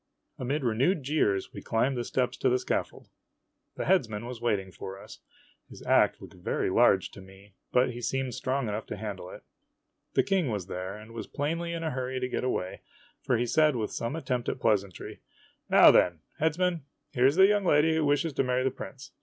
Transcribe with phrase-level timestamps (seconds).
[0.39, 3.07] Amid renewed jeers, we climbed the steps to the scaffold.
[3.75, 5.19] The headsman was waiting for us.
[5.69, 9.43] His ax looked very large to me, but he seemed strong enough to handle it.
[10.15, 12.81] The King was there, and was plainly in a hurry to get away,
[13.21, 15.19] for he said with some at tempt at pleasantry:"
[15.69, 19.11] Now, then, Headsman, here 's the young lady who wishes to marry the prince.